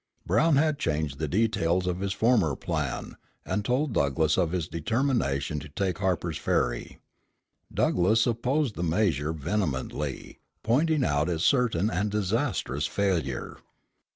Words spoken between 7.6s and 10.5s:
Douglass opposed the measure vehemently,